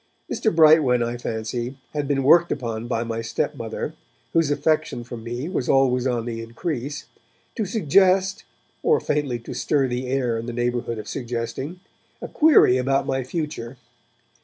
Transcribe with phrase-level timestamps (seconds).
[0.33, 0.51] Mr.
[0.51, 3.93] Brightwen, I fancy, had been worked upon by my stepmother,
[4.33, 7.05] whose affection for me was always on the increase,
[7.53, 8.43] to suggest,
[8.81, 11.81] or faintly to stir the air in the neighbourhood of suggesting,
[12.19, 13.77] a query about my future.